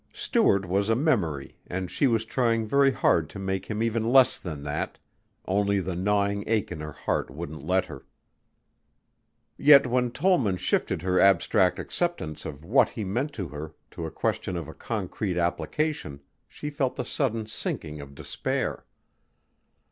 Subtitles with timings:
[0.15, 4.39] Stuart was a memory and she was trying very hard to make him even less
[4.39, 4.97] than that
[5.45, 8.07] only the gnawing ache in her heart wouldn't let her.
[9.57, 14.09] Yet when Tollman shifted her abstract acceptance of what he meant to her to a
[14.11, 18.85] question of a concrete application, she felt the sudden sinking of despair.